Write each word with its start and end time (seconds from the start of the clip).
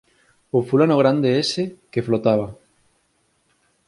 O 0.57 0.59
fulano 0.67 0.95
grande 1.01 1.29
ese 1.43 1.63
que 1.91 2.05
flotaba. 2.07 2.47